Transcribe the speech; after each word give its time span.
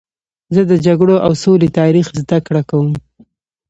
زه 0.53 0.61
د 0.71 0.73
جګړو 0.85 1.15
او 1.25 1.31
سولې 1.43 1.69
تاریخ 1.79 2.05
زدهکړه 2.19 2.61
کوم. 2.69 2.89